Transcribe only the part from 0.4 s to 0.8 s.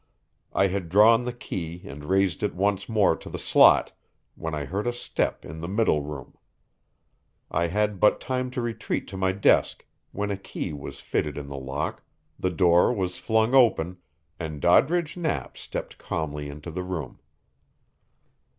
I